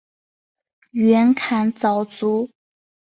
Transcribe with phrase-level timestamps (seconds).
[0.89, 2.49] 袁侃早卒。